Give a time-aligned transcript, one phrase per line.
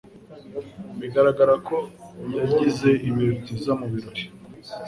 [0.99, 1.77] Bigaragara ko
[2.37, 4.23] yagize ibihe byiza mubirori.